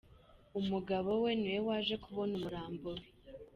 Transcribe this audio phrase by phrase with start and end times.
[0.59, 3.05] Umugabo we ni we waje kubona umurambo we.